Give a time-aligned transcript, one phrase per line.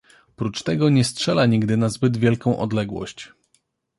[0.35, 3.31] Prócz tego nie strzela nigdy na zbyt wielką odległość.